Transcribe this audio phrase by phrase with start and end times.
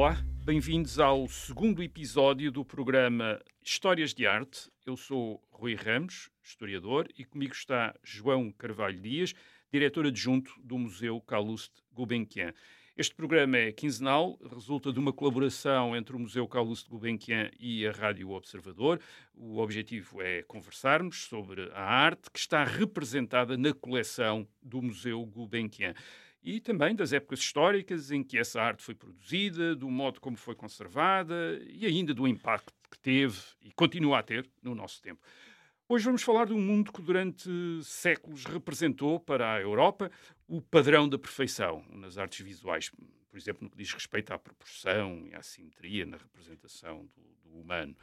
[0.00, 4.70] Olá, bem-vindos ao segundo episódio do programa Histórias de Arte.
[4.86, 9.34] Eu sou Rui Ramos, historiador, e comigo está João Carvalho Dias,
[9.72, 12.54] diretor adjunto do Museu Calouste Gulbenkian.
[12.96, 17.90] Este programa é quinzenal, resulta de uma colaboração entre o Museu Calouste Gulbenkian e a
[17.90, 19.00] Rádio Observador.
[19.34, 25.92] O objetivo é conversarmos sobre a arte que está representada na coleção do Museu Gulbenkian
[26.42, 30.54] e também das épocas históricas em que essa arte foi produzida, do modo como foi
[30.54, 35.20] conservada e ainda do impacto que teve e continua a ter no nosso tempo.
[35.88, 37.48] Hoje vamos falar de um mundo que durante
[37.82, 40.10] séculos representou para a Europa
[40.46, 42.90] o padrão da perfeição nas artes visuais,
[43.30, 47.58] por exemplo, no que diz respeito à proporção e à simetria na representação do, do
[47.58, 47.96] humano.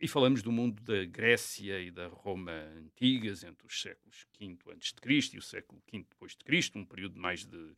[0.00, 5.30] E falamos do mundo da Grécia e da Roma antigas, entre os séculos V a.C.
[5.34, 6.04] e o século V
[6.44, 7.74] Cristo, um período de mais de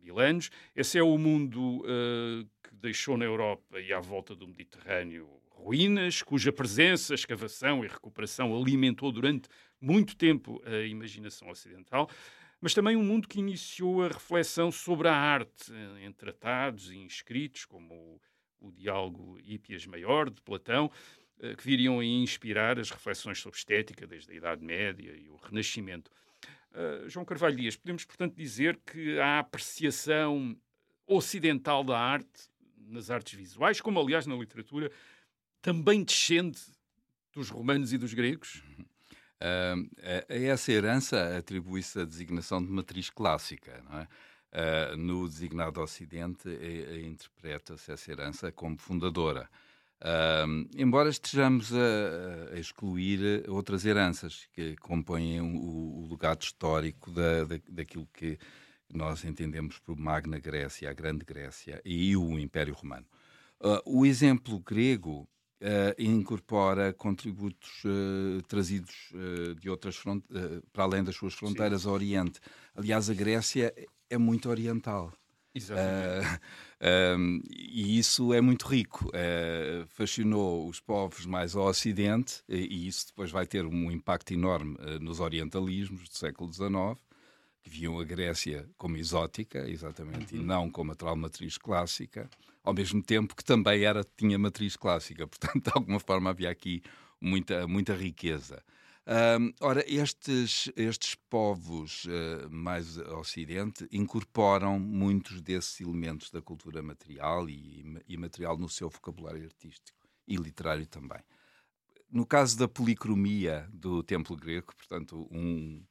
[0.00, 0.50] mil anos.
[0.74, 6.22] Esse é o mundo uh, que deixou na Europa e à volta do Mediterrâneo ruínas,
[6.22, 9.48] cuja presença, escavação e recuperação alimentou durante
[9.80, 12.08] muito tempo a imaginação ocidental,
[12.60, 17.06] mas também um mundo que iniciou a reflexão sobre a arte em tratados e em
[17.06, 18.20] escritos, como o,
[18.68, 24.06] o Diálogo Hípias Maior, de Platão, eh, que viriam a inspirar as reflexões sobre estética
[24.06, 26.10] desde a Idade Média e o Renascimento.
[26.72, 30.56] Uh, João Carvalho Dias, podemos, portanto, dizer que a apreciação
[31.06, 32.50] ocidental da arte,
[32.86, 34.90] nas artes visuais, como aliás na literatura,
[35.62, 36.60] também descende
[37.32, 38.62] dos romanos e dos gregos?
[39.40, 39.88] Uh,
[40.28, 43.82] a essa herança atribui-se a designação de matriz clássica.
[43.92, 44.92] É?
[44.92, 46.48] Uh, no designado Ocidente,
[47.04, 49.48] interpreta-se essa herança como fundadora.
[50.00, 57.44] Uh, embora estejamos a, a, excluir outras heranças que compõem o, o legado histórico da,
[57.44, 58.38] da, daquilo que
[58.92, 63.06] nós entendemos por Magna Grécia, a Grande Grécia e o Império Romano.
[63.60, 65.28] Uh, o exemplo grego
[65.60, 69.12] Uh, incorpora contributos uh, trazidos
[69.58, 70.00] de outras
[70.72, 71.88] para além das suas fronteiras Sim.
[71.88, 72.38] ao Oriente.
[72.76, 73.74] Aliás, a Grécia
[74.08, 75.12] é muito oriental.
[75.54, 76.40] Exatamente.
[77.50, 79.10] e isso é muito rico.
[79.88, 85.20] fascinou os povos mais ao Ocidente e, isso depois vai ter um impacto enorme nos
[85.20, 86.98] orientalismos do século XIX
[87.62, 90.40] que viam a Grécia como exótica, exatamente, uhum.
[90.40, 92.28] e não como a tal matriz clássica,
[92.64, 96.82] ao mesmo tempo que também era, tinha matriz clássica, portanto, de alguma forma havia aqui
[97.20, 98.62] muita, muita riqueza.
[99.10, 106.82] Um, ora, estes, estes povos uh, mais ao ocidente incorporam muitos desses elementos da cultura
[106.82, 111.22] material e imaterial no seu vocabulário artístico e literário também.
[112.10, 115.82] No caso da policromia do templo grego, portanto, um,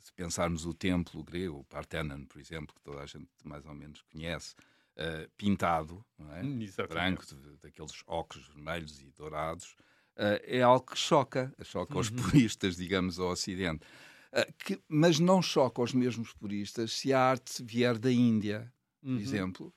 [0.00, 3.74] se pensarmos o templo grego, o Parthenon, por exemplo, que toda a gente mais ou
[3.74, 4.56] menos conhece,
[4.96, 6.42] uh, pintado, é?
[6.42, 7.24] Hum, branco,
[7.62, 9.76] daqueles óculos vermelhos e dourados,
[10.16, 12.00] é algo que choca, choca uhum.
[12.00, 13.84] os puristas, digamos, ao Ocidente.
[14.32, 19.10] Uh, que, mas não choca os mesmos puristas se a arte vier da Índia, por
[19.10, 19.18] uhum.
[19.18, 19.74] exemplo,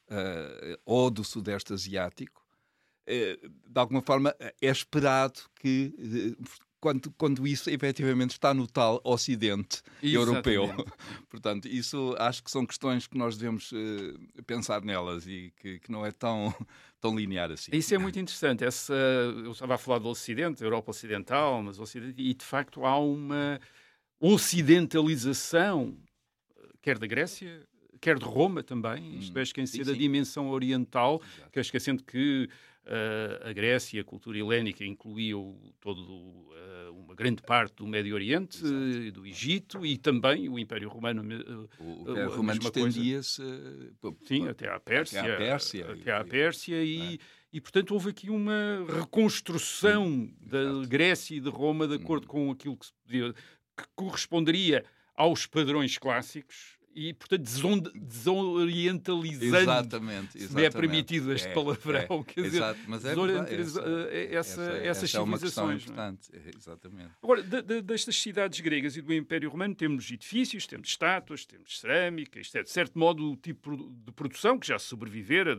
[0.86, 2.46] ou do Sudeste Asiático.
[3.08, 6.36] de alguma forma, é esperado que
[6.84, 10.50] quando, quando isso efetivamente está no tal Ocidente Exatamente.
[10.50, 10.86] europeu.
[11.32, 15.90] Portanto, isso acho que são questões que nós devemos uh, pensar nelas e que, que,
[15.90, 16.54] não é tão,
[17.00, 17.72] tão linear assim.
[17.74, 18.66] Isso é muito interessante.
[18.66, 23.00] Essa, eu estava a falar do Ocidente, Europa Ocidental, mas Ocidente, e de facto há
[23.00, 23.62] uma
[24.20, 25.98] ocidentalização,
[26.82, 27.66] quer da Grécia,
[28.02, 31.50] quer de Roma também, isto hum, é esquecer da dimensão oriental, Exato.
[31.50, 32.50] que é esquecendo que
[32.86, 38.58] uh, a Grécia, a cultura helénica incluiu todo uh, uma grande parte do Médio Oriente,
[38.64, 39.12] Exato.
[39.12, 41.22] do Egito e também o Império Romano.
[41.22, 43.42] Uh, o Império Romano estendia-se
[44.26, 47.18] sim, até à Pérsia, até à Pérsia, até à Pérsia e, é.
[47.54, 52.28] e portanto houve aqui uma reconstrução sim, da Grécia e de Roma de acordo hum.
[52.28, 54.86] com aquilo que, podia, que corresponderia
[55.16, 57.44] aos padrões clássicos e, portanto,
[57.94, 59.58] desorientalizando.
[59.58, 60.54] Exatamente, exatamente.
[60.54, 62.00] Se é permitido este é, palavrão.
[62.00, 65.88] É, quer dizer, exato, mas é, essa, essa, essa, essas essa civilizações.
[65.88, 67.12] É uma importante, exatamente.
[67.22, 71.80] Agora, de, de, destas cidades gregas e do Império Romano, temos edifícios, temos estátuas, temos
[71.80, 75.58] cerâmica, isto é, de certo modo, o tipo de produção que já sobrevivera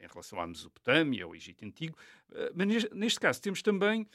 [0.00, 1.96] em relação à Mesopotâmia, ao Egito Antigo.
[2.32, 4.06] Eh, mas neste caso, temos também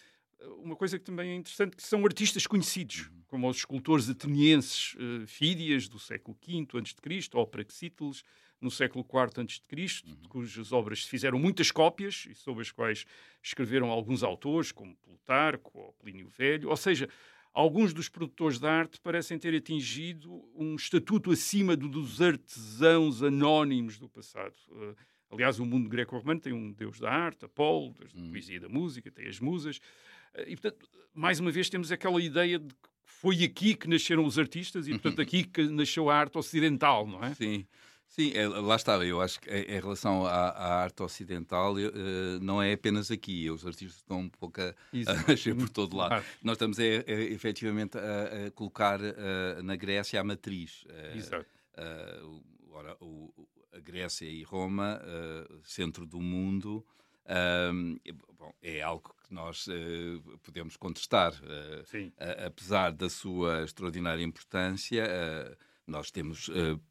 [0.60, 3.24] uma coisa que também é interessante, que são artistas conhecidos, uhum.
[3.28, 8.24] como os escultores atenienses uh, Fídias, do século V a.C., ou Praxíteles,
[8.60, 10.16] no século IV a.C., uhum.
[10.30, 13.06] cujas obras se fizeram muitas cópias e sobre as quais
[13.42, 16.70] escreveram alguns autores, como Plutarco ou Plínio Velho.
[16.70, 17.08] Ou seja,
[17.54, 23.98] alguns dos produtores de arte parecem ter atingido um estatuto acima do dos artesãos anónimos
[23.98, 24.56] do passado.
[24.70, 24.96] Uh,
[25.32, 28.30] Aliás, o mundo greco-romano tem um deus da arte, Apolo, deus da hum.
[28.30, 29.80] poesia e da música, tem as musas.
[30.48, 34.38] E, portanto, mais uma vez temos aquela ideia de que foi aqui que nasceram os
[34.38, 37.34] artistas e, portanto, aqui que nasceu a arte ocidental, não é?
[37.34, 37.66] Sim.
[38.08, 39.06] Sim, é, lá estava.
[39.06, 43.50] Eu acho que em relação à, à arte ocidental, uh, não é apenas aqui.
[43.50, 44.74] Os artistas estão um pouco a,
[45.08, 46.10] a nascer por todo lado.
[46.10, 46.26] Claro.
[46.42, 50.86] Nós estamos é, é, efetivamente a, a colocar uh, na Grécia a matriz.
[50.86, 51.46] Uh, Exato.
[52.72, 53.34] ora, o,
[53.74, 55.02] a Grécia e Roma,
[55.64, 56.86] centro do mundo,
[58.40, 61.34] bom, é algo que nós uh, podemos contestar.
[61.34, 65.56] Uh, apesar da sua extraordinária importância, uh,
[65.88, 66.50] nós temos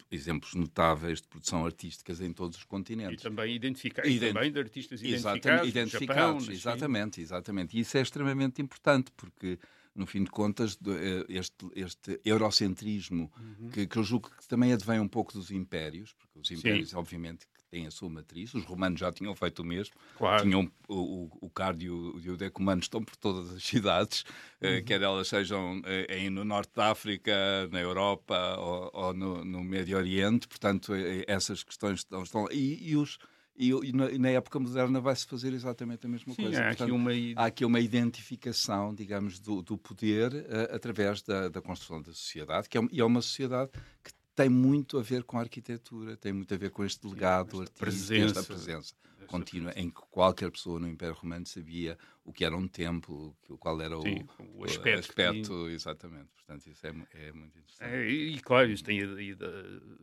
[0.09, 3.19] exemplos notáveis de produção artísticas em todos os continentes.
[3.19, 5.67] E também, identifica e também de artistas identificados.
[5.67, 7.77] identificados Japão, exatamente, exatamente.
[7.77, 9.59] E isso é extremamente importante, porque
[9.93, 10.79] no fim de contas,
[11.27, 13.69] este, este eurocentrismo, uhum.
[13.69, 16.95] que, que, eu julgo que também advém um pouco dos impérios, porque os impérios, Sim.
[16.95, 18.53] obviamente, têm a sua matriz.
[18.53, 19.93] Os romanos já tinham feito o mesmo.
[20.17, 20.43] Claro.
[20.43, 24.23] Tinham o, o, cardio e o decumano estão por todas as cidades,
[24.61, 24.83] eh, uhum.
[24.85, 27.33] quer elas sejam eh, no norte da África,
[27.71, 30.47] na Europa ou, ou no, no, Médio Oriente.
[30.47, 33.17] Portanto, eh, essas questões estão, estão e, e os
[33.57, 36.59] e, na, e, na, época moderna vai-se fazer exatamente a mesma Sim, coisa.
[36.59, 37.11] Há, Portanto, aqui uma...
[37.37, 42.67] há aqui uma identificação, digamos, do, do poder uh, através da, da, construção da sociedade,
[42.67, 43.71] que é, e é uma sociedade
[44.03, 47.61] que tem muito a ver com a arquitetura, tem muito a ver com este legado
[47.61, 48.93] artístico, presença, esta presença
[49.27, 53.81] contínua, em que qualquer pessoa no Império Romano sabia o que era um templo, qual
[53.81, 54.99] era Sim, o, o, aspecto.
[54.99, 56.27] aspecto exatamente.
[56.35, 57.91] Portanto, isso é, é muito interessante.
[57.91, 58.99] É, e, claro, isso tem,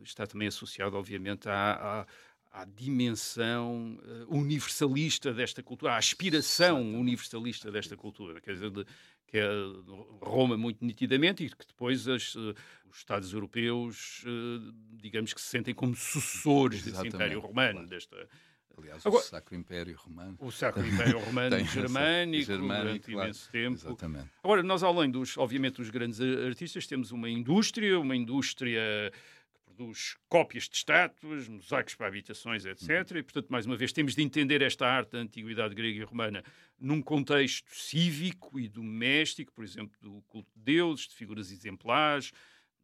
[0.03, 2.07] está também associado, obviamente, à, à
[2.53, 8.39] à dimensão uh, universalista desta cultura, à aspiração universalista desta cultura.
[8.39, 8.85] Quer dizer, de,
[9.33, 9.49] que é
[10.21, 12.53] Roma muito nitidamente e que depois as, uh,
[12.85, 14.71] os Estados europeus, uh,
[15.01, 17.13] digamos que se sentem como sucessores Exatamente.
[17.13, 17.87] desse Império Romano, claro.
[17.89, 18.29] desta...
[18.77, 20.37] Aliás, Agora, o Sacro Império Romano.
[20.39, 23.27] O Sacro Império Romano germânico, germânico, durante claro.
[23.27, 23.75] imenso tempo.
[23.75, 24.29] Exatamente.
[24.43, 29.11] Agora, nós, além dos, obviamente, dos grandes artistas, temos uma indústria, uma indústria
[29.73, 33.11] produz cópias de estátuas, mosaicos para habitações, etc.
[33.11, 33.17] Uhum.
[33.17, 36.43] E, portanto, mais uma vez, temos de entender esta arte da antiguidade grega e romana
[36.79, 42.31] num contexto cívico e doméstico, por exemplo, do culto de deuses, de figuras exemplares,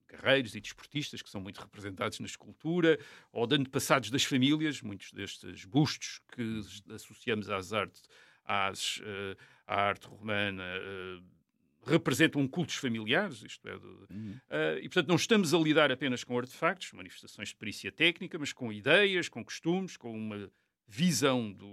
[0.09, 2.99] guerreiros e desportistas que são muito representados na escultura,
[3.31, 6.61] ou de antepassados das famílias, muitos destes bustos que
[6.93, 8.03] associamos às artes,
[8.43, 9.37] às, uh,
[9.67, 10.63] à arte romana.
[10.63, 11.38] Uh,
[11.85, 14.39] representam cultos familiares, isto é, de, uhum.
[14.49, 18.53] uh, e portanto não estamos a lidar apenas com artefactos, manifestações de perícia técnica, mas
[18.53, 20.51] com ideias, com costumes, com uma
[20.87, 21.65] visão do,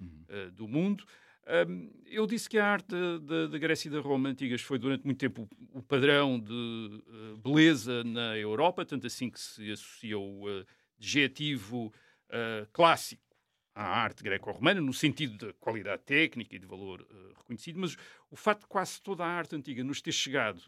[0.00, 0.24] uhum.
[0.28, 1.04] uh, do mundo.
[1.68, 2.94] Um, eu disse que a arte
[3.50, 7.36] da Grécia e da Roma antigas foi durante muito tempo o, o padrão de uh,
[7.38, 10.64] beleza na Europa, tanto assim que se associou o
[10.98, 11.92] adjetivo
[12.72, 13.31] clássico
[13.74, 17.96] à arte greco-romana, no sentido de qualidade técnica e de valor uh, reconhecido, mas
[18.30, 20.62] o facto de quase toda a arte antiga nos ter chegado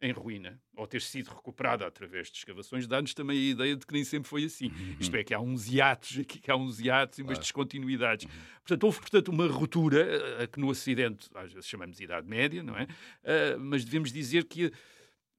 [0.00, 3.94] em ruína, ou ter sido recuperada através de escavações, dá-nos também a ideia de que
[3.94, 4.66] nem sempre foi assim.
[4.66, 4.96] Uhum.
[5.00, 8.26] Isto é, que há uns hiatos aqui, que há uns hiatos e umas descontinuidades.
[8.26, 8.40] Uhum.
[8.56, 12.28] Portanto, houve, portanto, uma ruptura, eh, a que no Ocidente às vezes chamamos de Idade
[12.28, 12.84] Média, não é?
[12.84, 14.70] Uh, mas devemos dizer que...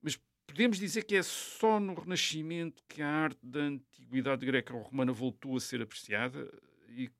[0.02, 5.56] Mas podemos dizer que é só no Renascimento que a arte da antiguidade greca-romana voltou
[5.58, 6.52] a ser apreciada?
[6.96, 7.12] E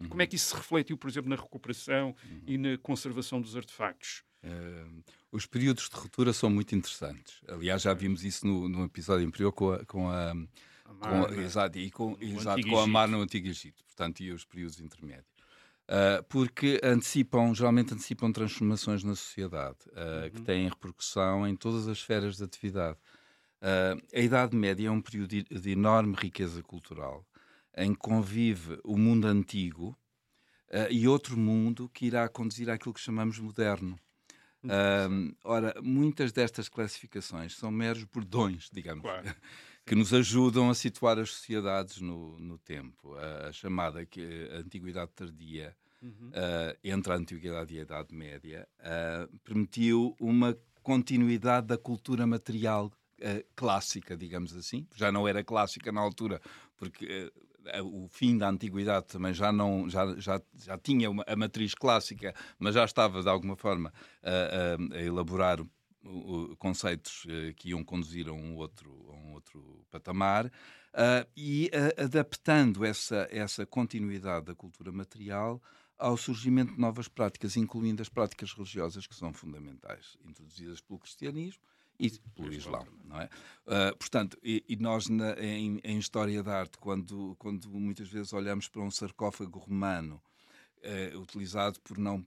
[0.00, 0.08] uhum.
[0.08, 2.42] como é que isso se refletiu, por exemplo, na recuperação uhum.
[2.46, 4.22] e na conservação dos artefactos?
[4.42, 5.02] Uh,
[5.32, 7.40] os períodos de ruptura são muito interessantes.
[7.48, 10.32] Aliás, já vimos isso no, no episódio anterior com a, com a,
[11.00, 14.80] com exato, e com, exato, com a mar no Antigo Egito, portanto, e os períodos
[14.80, 15.26] intermédios.
[15.88, 20.30] Uh, porque antecipam, geralmente antecipam transformações na sociedade, uh, uhum.
[20.30, 22.98] que têm repercussão em todas as esferas de atividade.
[23.60, 27.26] Uh, a Idade Média é um período de, de enorme riqueza cultural
[27.78, 29.96] em que convive o mundo antigo
[30.70, 33.98] uh, e outro mundo que irá conduzir àquilo que chamamos moderno.
[34.64, 39.32] Uh, ora, muitas destas classificações são meros bordões, digamos, claro.
[39.86, 43.14] que nos ajudam a situar as sociedades no, no tempo.
[43.14, 46.30] A, a chamada que, a Antiguidade Tardia, uhum.
[46.30, 52.92] uh, entre a Antiguidade e a Idade Média, uh, permitiu uma continuidade da cultura material
[53.56, 54.86] clássica, digamos assim.
[54.94, 56.40] Já não era clássica na altura,
[56.76, 57.32] porque
[57.82, 62.34] o fim da antiguidade também já não já, já, já tinha uma, a matriz clássica,
[62.58, 65.58] mas já estava de alguma forma a, a, a elaborar
[66.58, 72.04] conceitos uh, que iam conduzir a um outro, a um outro patamar uh, e uh,
[72.04, 75.62] adaptando essa, essa continuidade da cultura material
[75.98, 81.62] ao surgimento de novas práticas, incluindo as práticas religiosas que são fundamentais, introduzidas pelo cristianismo
[81.98, 82.86] e pelo Islão.
[83.04, 83.28] Não é?
[83.66, 88.32] Uh, portanto, e, e nós na, em, em, História da Arte, quando, quando muitas vezes
[88.32, 90.20] olhamos para um sarcófago romano
[90.78, 92.24] uh, utilizado por não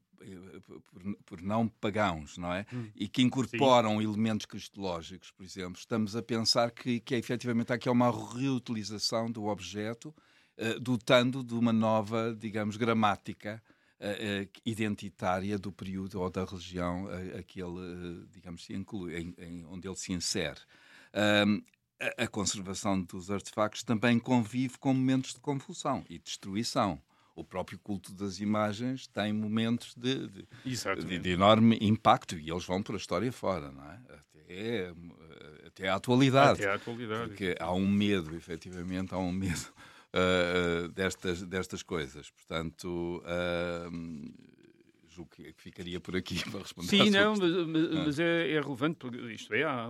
[0.75, 2.63] por, por, não pagãos, não é?
[2.72, 2.92] Hum.
[2.96, 4.04] E que incorporam Sim.
[4.04, 5.80] elementos cristológicos, por exemplo.
[5.80, 10.13] Estamos a pensar que, que é, efetivamente aqui é uma reutilização do objeto,
[10.60, 13.63] uh, dotando de uma nova, digamos, gramática
[14.65, 19.88] identitária do período ou da região a, que ele, digamos, se inclui, em, em, onde
[19.88, 20.60] ele se insere.
[21.46, 21.62] Um,
[22.00, 27.01] a, a conservação dos artefactos também convive com momentos de confusão e destruição
[27.36, 30.48] o próprio culto das imagens tem momentos de, de,
[31.05, 34.00] de, de, enorme impacto e eles vão por a história fora, não é?
[34.36, 34.93] Até,
[35.65, 36.62] até à atualidade.
[36.62, 37.29] Até à atualidade.
[37.29, 39.74] Porque há um medo, efetivamente, há um medo
[40.13, 42.30] uh, destas, destas coisas.
[42.32, 43.91] Portanto, uh,
[45.08, 48.03] julgo que ficaria por aqui para responder Sim, não, mas, ah.
[48.06, 49.88] mas é, é, relevante, porque isto é, há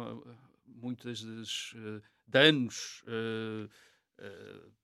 [0.65, 3.03] muitas das uh, danos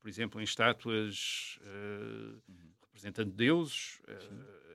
[0.02, 2.42] por exemplo, em estátuas uh,
[2.88, 4.02] representando deuses,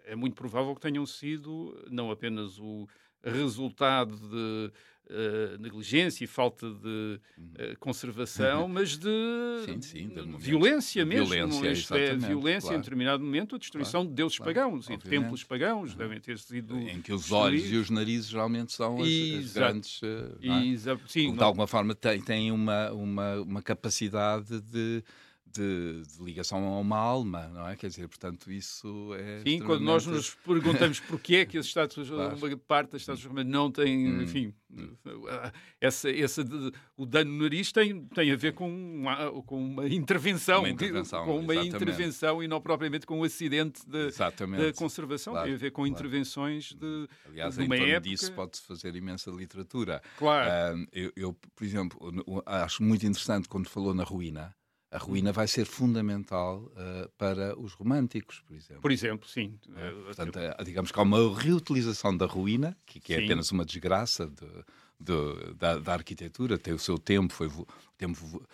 [0.04, 2.87] é muito provável que tenham sido não apenas o
[3.25, 4.73] resultado de
[5.12, 9.09] uh, negligência e falta de uh, conservação, mas de
[9.67, 11.26] sim, sim, de violência mesmo.
[11.26, 12.76] Violência, Isto é, violência claro.
[12.76, 15.00] em determinado momento, a destruição claro, de deuses claro, pagãos obviamente.
[15.00, 16.79] e de templos pagãos devem ter sido.
[16.79, 20.02] Em que os olhos e os narizes geralmente são as, as grandes.
[20.02, 20.99] Uh, é?
[21.07, 25.02] sim, de alguma forma têm, têm uma, uma, uma capacidade de
[25.52, 27.76] de, de, ligação a uma alma, não é?
[27.76, 29.42] Quer dizer, portanto, isso é.
[29.47, 32.37] Sim, quando nós nos perguntamos porquê é que as estátuas, claro.
[32.37, 34.23] uma parte das estátuas romanas não tem, hum.
[34.23, 34.97] enfim, hum.
[35.80, 39.88] essa, essa de, o dano no nariz tem, tem a ver com uma, com uma
[39.88, 41.76] intervenção, uma intervenção com uma exatamente.
[41.76, 44.09] intervenção e não propriamente com um acidente da
[44.76, 45.92] conservação, claro, tem a ver com claro.
[45.92, 47.09] intervenções de.
[47.26, 48.00] Aliás, de uma em época...
[48.00, 50.02] disso pode-se fazer imensa literatura.
[50.18, 50.78] Claro.
[50.78, 54.54] Uh, eu, eu, por exemplo, acho muito interessante quando falou na ruína
[54.92, 58.82] a ruína vai ser fundamental uh, para os românticos, por exemplo.
[58.82, 59.58] Por exemplo, sim.
[59.66, 63.64] Uh, portanto, uh, digamos que há uma reutilização da ruína, que, que é apenas uma
[63.64, 64.46] desgraça de,
[65.00, 68.46] de, da, da, arquitetura, tem o seu tempo, foi, o tempo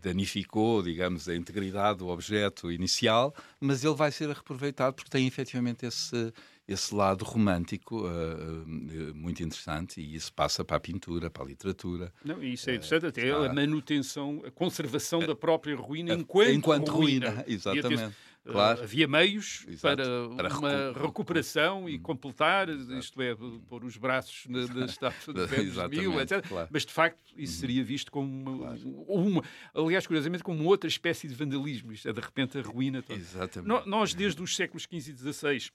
[0.00, 5.84] danificou, digamos, a integridade do objeto inicial, mas ele vai ser reaproveitado porque tem efetivamente
[5.84, 6.32] esse
[6.66, 11.46] esse lado romântico uh, uh, muito interessante e isso passa para a pintura, para a
[11.46, 12.12] literatura.
[12.24, 17.30] Não, isso é interessante, até a manutenção, a conservação da própria ruína enquanto, enquanto ruína.
[17.30, 17.44] ruína.
[17.46, 18.14] Exatamente.
[18.46, 18.80] Claro.
[18.80, 19.96] Uh, havia meios Exato.
[19.96, 22.02] para, para uma recu recuperação e hum.
[22.02, 22.98] completar, Exato.
[22.98, 23.34] isto é,
[23.68, 26.46] pôr os braços na, na estátua de Vênus Mil, etc.
[26.46, 26.68] Claro.
[26.70, 27.60] Mas, de facto, isso uhum.
[27.60, 29.04] seria visto como uma, claro.
[29.08, 29.42] uma,
[29.74, 31.90] aliás, curiosamente, como outra espécie de vandalismo.
[31.90, 33.18] Isto é, de repente, a ruína toda.
[33.18, 33.66] Exatamente.
[33.66, 35.70] No, nós, desde os séculos XV e XVI,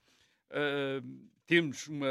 [0.49, 2.07] Uh, temos uma,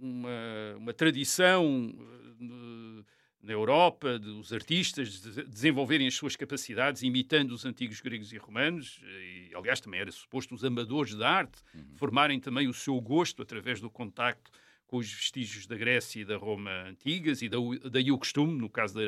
[0.00, 3.04] uma, uma tradição uh,
[3.42, 9.02] na Europa dos artistas de desenvolverem as suas capacidades imitando os antigos gregos e romanos,
[9.04, 11.94] e, aliás, também era suposto os amadores da arte uhum.
[11.94, 14.50] formarem também o seu gosto através do contacto
[14.94, 17.50] com os vestígios da Grécia e da Roma antigas, e
[17.90, 19.00] daí o costume, no caso da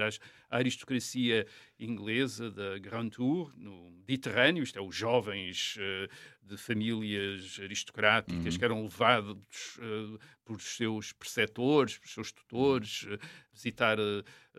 [0.51, 1.47] aristocracia
[1.79, 6.09] inglesa, da Grand Tour, no Mediterrâneo, isto é, os jovens uh,
[6.43, 8.59] de famílias aristocráticas uhum.
[8.59, 13.17] que eram levados uh, por seus preceptores, por seus tutores, uh,
[13.55, 13.97] visitar,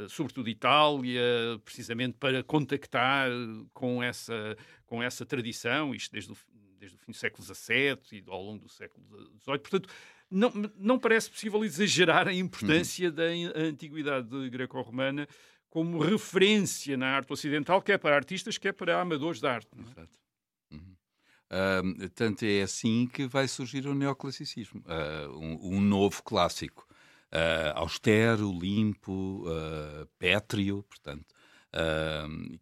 [0.07, 1.21] sobretudo, Itália,
[1.65, 3.29] precisamente para contactar
[3.73, 4.55] com essa,
[4.85, 6.37] com essa tradição, isto desde o,
[6.79, 9.05] desde o fim do século XVII e ao longo do século
[9.43, 9.59] XVIII.
[9.59, 9.89] Portanto,
[10.29, 13.15] não, não parece possível exagerar a importância uhum.
[13.15, 15.27] da antiguidade greco-romana
[15.69, 19.69] como referência na arte ocidental, quer para artistas, quer para amadores da arte.
[19.77, 19.81] É?
[19.81, 20.17] Exato.
[21.47, 26.85] Uh, tanto é assim que vai surgir o neoclassicismo, uh, um, um, novo clássico.
[27.31, 29.43] Uh, austero, limpo,
[30.17, 31.25] pétreo, portanto,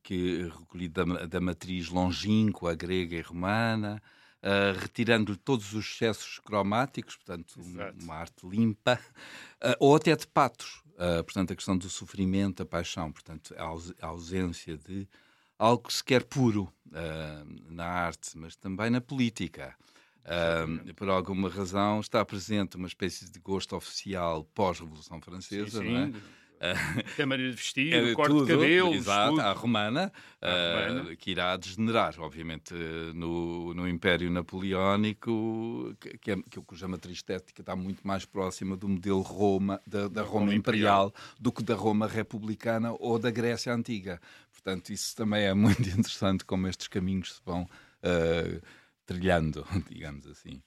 [0.02, 4.02] que recolhido da, da matriz longínqua, grega e romana,
[4.46, 8.04] uh, retirando-lhe todos os excessos cromáticos, portanto, Exato.
[8.04, 9.00] uma arte limpa,
[9.64, 14.08] uh, ou até de patos, uh, portanto, a questão do sofrimento, a paixão, portanto, a,
[14.08, 15.08] ausência de
[15.58, 16.72] algo sequer puro
[17.70, 19.76] na arte, mas também na política.
[20.96, 25.94] por alguma razão está presente uma espécie de gosto oficial pós-Revolução Francesa, sim, sim.
[25.94, 26.12] não é?
[27.14, 28.94] Até a maneira de vestir, é, o corte tudo, de cabelo.
[28.94, 31.12] Exato, a romana, romana.
[31.12, 32.74] Uh, que irá degenerar, obviamente,
[33.14, 38.76] no, no Império Napoleónico, que, que, é, que, cuja matriz estética está muito mais próxima
[38.76, 43.20] do modelo Roma, da, da Roma, Roma imperial, imperial, do que da Roma republicana ou
[43.20, 44.20] da Grécia Antiga.
[44.52, 48.62] Portanto, isso também é muito interessante como estes caminhos se vão uh,
[49.06, 50.62] trilhando, digamos assim.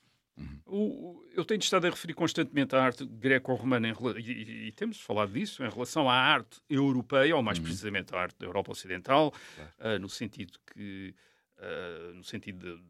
[0.66, 1.21] Uhum.
[1.35, 5.64] eu tenho estado a referir constantemente a arte greco-romana e, e, e, temos falado disso
[5.64, 7.64] em relação à arte europeia, ou mais uhum.
[7.64, 9.97] precisamente à arte da Europa Ocidental, claro.
[9.97, 11.14] uh, no sentido que
[11.59, 12.83] uh, no sentido de,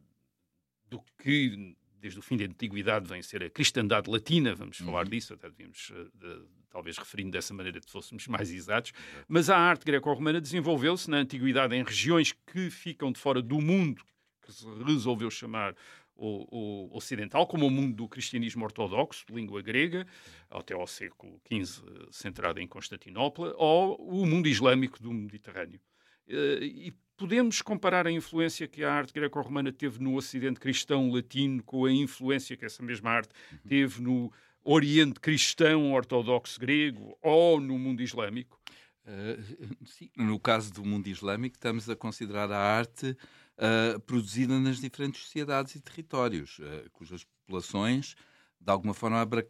[0.88, 4.86] do que desde o fim da antiguidade vem ser a cristandade latina, vamos uhum.
[4.86, 8.92] falar disso, até devíamos uh, de, talvez referindo dessa maneira que fôssemos mais exatos,
[9.26, 14.02] mas a arte greco-romana desenvolveu-se na antiguidade em regiões que ficam de fora do mundo
[14.48, 15.74] que se resolveu chamar
[16.18, 20.06] o, o, ocidental, como o mundo do cristianismo ortodoxo, de língua grega,
[20.50, 25.80] até ao século XV, centrado em Constantinopla, ou o mundo islâmico do Mediterrâneo.
[26.28, 31.62] Eh, e podemos comparar a influência que a arte greco-romana teve no Ocidente cristão latino
[31.62, 33.30] com a influência que essa mesma arte
[33.66, 34.32] teve no
[34.64, 38.60] Oriente cristão ortodoxo grego ou no mundo islâmico?
[39.06, 40.10] Uh, sim.
[40.14, 43.16] No caso do mundo islâmico, estamos a considerar a arte
[43.58, 48.14] uh, produzida nas diferentes sociedades e territórios, uh, cujas populações,
[48.60, 49.46] de alguma forma, abra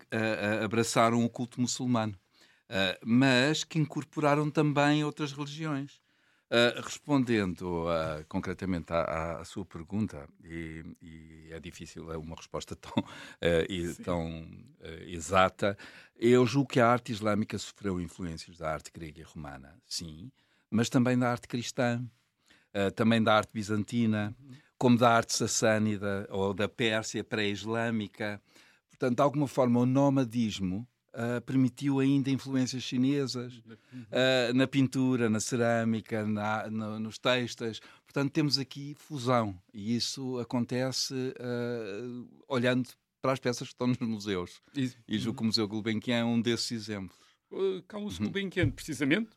[0.62, 2.14] abraçaram o culto muçulmano,
[3.02, 5.98] mas que incorporaram também outras religiões.
[6.50, 12.74] Uh, respondendo uh, concretamente à, à, sua pergunta, e, e, é difícil é uma resposta
[12.74, 13.06] tão, uh,
[13.68, 14.48] e, tão
[15.06, 15.76] exata,
[16.16, 20.32] eu julgo que a arte islâmica sofreu influências da arte grega e romana, sim,
[20.70, 22.02] mas também da arte cristã,
[22.94, 24.34] também da arte bizantina,
[24.76, 28.40] como da arte sassânida ou da Pérsia pré-islâmica.
[28.90, 35.40] Portanto, de alguma forma, o nomadismo Uh, permitiu ainda influências chinesas uh, na pintura, na
[35.40, 37.80] cerâmica, na, no, nos textos.
[38.04, 42.88] Portanto, temos aqui fusão e isso acontece uh, olhando
[43.20, 44.60] para as peças que estão nos museus.
[44.76, 47.18] E, e julgo que o Museu Gulbenkian é um desses exemplos.
[47.88, 48.26] Carlos uhum.
[48.26, 49.30] Gulbenkian, precisamente,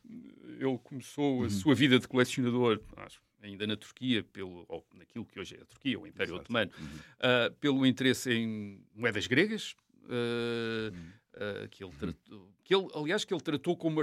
[0.59, 1.49] ele começou a uhum.
[1.49, 5.65] sua vida de colecionador, acho, ainda na Turquia, pelo, ou naquilo que hoje é a
[5.65, 6.43] Turquia, o Império Exato.
[6.43, 7.53] Otomano, uhum.
[7.59, 9.75] pelo interesse em moedas gregas.
[10.03, 14.01] Uhum uh, que, ele tratou, que ele, aliás, que ele tratou como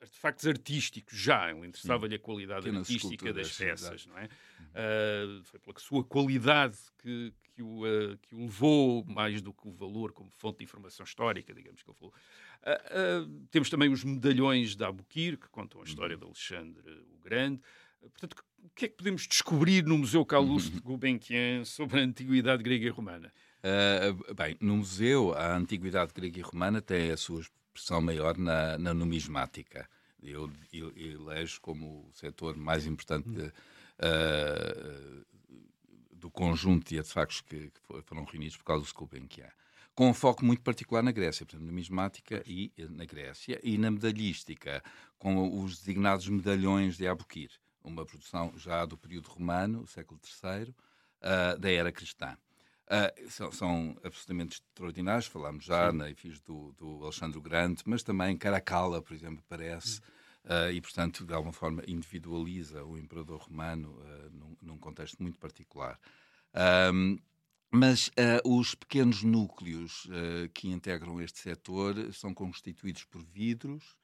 [0.00, 1.50] artefactos artísticos já.
[1.50, 4.26] Ele interessava-lhe a qualidade artística das peças, não é?
[4.26, 9.66] Uh, foi pela sua qualidade que, que, o, uh, que o levou, mais do que
[9.66, 12.14] o valor como fonte de informação histórica, digamos que ele falou.
[12.62, 16.20] Uh, temos também os medalhões da Abukir, que contam a história uhum.
[16.20, 17.60] de Alexandre o Grande.
[18.00, 22.62] Portanto, o que é que podemos descobrir no Museu Calouste de Gulbenkian sobre a antiguidade
[22.62, 23.32] grega e romana?
[23.58, 28.78] Uh, bem, no museu, a antiguidade grega e romana tem a sua expressão maior na,
[28.78, 29.88] na numismática.
[30.22, 35.26] Eu, elejo como o setor mais importante de, uh,
[36.12, 39.50] do conjunto de artefactos que, que, foram reunidos por causa do Gulbenkian.
[39.94, 44.82] Com um foco muito particular na Grécia, portanto, numismática e na Grécia, e na medalhística,
[45.18, 47.50] com os designados medalhões de Abukir,
[47.88, 50.74] uma produção já do período romano, século III,
[51.22, 52.36] uh, da era cristã.
[52.88, 55.26] Uh, são, são, absolutamente extraordinários.
[55.26, 60.00] Falámos já na EFIS do, do Alexandre Grande, mas também Caracalla, por exemplo, parece.
[60.44, 65.38] Uh, e, portanto, de alguma forma, individualiza o imperador romano uh, num, num, contexto muito
[65.38, 66.00] particular.
[66.94, 67.18] Um,
[67.70, 68.10] mas
[68.46, 70.08] os pequenos núcleos
[70.54, 73.94] que integram este setor são constituídos por vidros,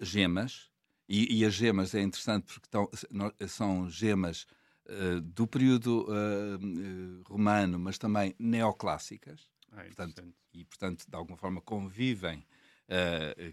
[0.00, 0.70] gemas,
[1.10, 4.46] e, e, as gemas é interessante porque são gemas
[4.86, 9.48] uh, do período uh, romano, mas também neoclássicas.
[9.72, 10.22] Ah, portanto,
[10.54, 12.44] e, portanto, de alguma forma convivem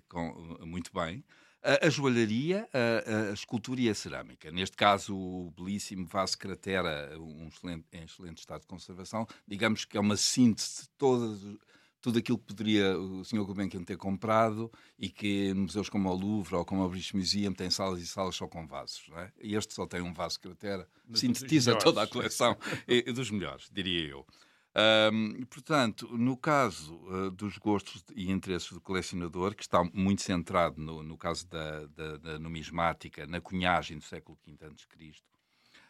[0.07, 1.23] com, muito bem.
[1.63, 4.51] A, a joalharia, a, a, escultura e a cerâmica.
[4.51, 9.97] Neste caso, o belíssimo vaso cratera, um excelente, em excelente estado de conservação, digamos que
[9.97, 11.43] é uma síntese de todas
[12.07, 13.43] tudo aquilo que poderia o Sr.
[13.43, 17.69] Gulbenkian ter comprado e que museus como o Louvre ou como o British Museum têm
[17.69, 19.03] salas e salas só com vasos.
[19.09, 19.29] Não é?
[19.41, 22.55] E este só tem um vaso cratera, sintetiza toda a coleção
[22.87, 24.25] e, dos melhores, diria eu.
[25.11, 30.79] Um, portanto, no caso uh, dos gostos e interesses do colecionador, que está muito centrado
[30.79, 35.09] no, no caso da, da, da, numismática, na cunhagem do século V a.C.,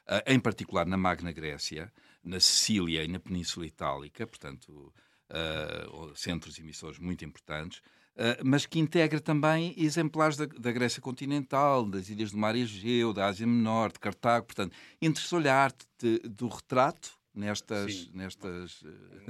[0.08, 4.92] uh, em particular na Magna Grécia, na Sicília e na Península Itálica, portanto,
[5.30, 7.80] uh, centros emissores muito importantes,
[8.16, 13.14] uh, mas que integra também exemplares da, da, Grécia continental, das ilhas do Mar Egeu,
[13.14, 14.46] da Ásia Menor, de Cartago.
[14.46, 18.84] Portanto, interessou-lhe a arte de, do retrato nestas, nestas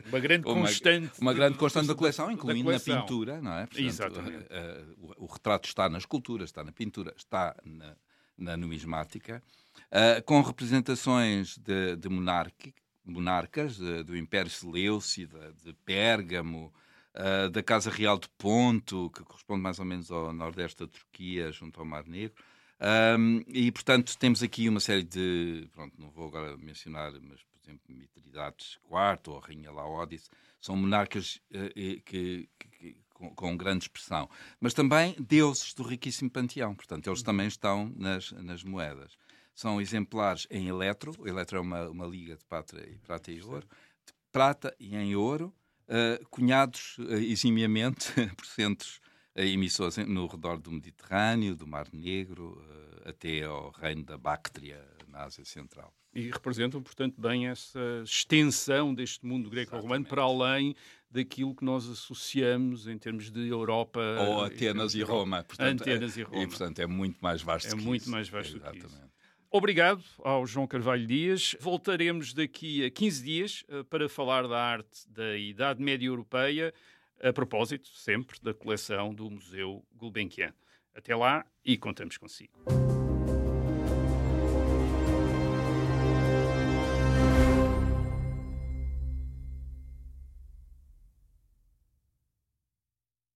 [0.07, 2.95] uma grande uma, constante uma grande constante da coleção incluindo da coleção.
[2.95, 4.45] na pintura não é Portanto, Exatamente.
[4.45, 7.95] Uh, uh, o, o, retrato está na escultura está na pintura está na,
[8.37, 9.43] na numismática
[9.91, 16.73] uh, com representações de, de monárquico monarcas uh, do Império Seleucida, de Pérgamo,
[17.15, 21.51] uh, da Casa Real de Ponto, que corresponde mais ou menos ao nordeste da Turquia,
[21.51, 22.35] junto ao Mar Negro.
[22.79, 25.67] Um, e, portanto, temos aqui uma série de.
[25.73, 30.29] Pronto, não vou agora mencionar, mas por exemplo, Mitridates IV ou a Rainha Laodice,
[30.61, 31.73] são monarcas uh,
[32.05, 37.23] que, que, que com, com, grande expressão, mas também deuses do riquíssimo panteão, portanto, eles
[37.23, 39.17] também estão nas, nas moedas.
[39.57, 43.41] São exemplares em eletro, o eletro é uma, uma liga de prata e, prata e
[43.41, 43.67] ouro,
[44.05, 45.51] de prata e em ouro,
[45.87, 48.97] uh, cunhados uh, eximiamente por centros
[49.35, 52.63] uh, emissores no redor do Mediterrâneo, do Mar Negro,
[53.03, 55.91] até ao reino da Bactria, na Ásia Central.
[56.13, 60.75] E representam, portanto, bem essa extensão deste mundo greco-romano para além
[61.09, 64.01] daquilo que nós associamos em termos de Europa.
[64.19, 65.43] Ou Atenas e, Roma.
[65.43, 66.43] Portanto, Atenas é, e Roma.
[66.43, 68.11] E, portanto, é muito mais vasto é que muito isso.
[68.11, 69.16] mais vasto Exatamente.
[69.49, 71.55] Obrigado ao João Carvalho Dias.
[71.59, 76.73] Voltaremos daqui a 15 dias uh, para falar da arte da Idade Média Europeia,
[77.21, 80.53] a propósito, sempre, da coleção do Museu Gulbenkian.
[80.93, 82.96] Até lá e contamos consigo.